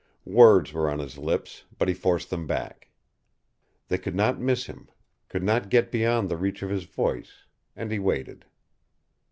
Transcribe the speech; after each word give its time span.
Words 0.25 0.73
were 0.73 0.89
on 0.89 0.97
his 0.97 1.19
lips, 1.19 1.65
but 1.77 1.87
he 1.87 1.93
forced 1.93 2.31
them 2.31 2.47
back. 2.47 2.89
They 3.87 3.99
could 3.99 4.15
not 4.15 4.41
miss 4.41 4.65
him, 4.65 4.89
could 5.29 5.43
not 5.43 5.69
get 5.69 5.91
beyond 5.91 6.27
the 6.27 6.37
reach 6.37 6.63
of 6.63 6.71
his 6.71 6.85
voice 6.85 7.45
and 7.75 7.91
he 7.91 7.99
waited. 7.99 8.45